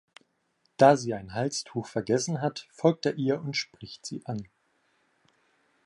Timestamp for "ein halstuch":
1.13-1.85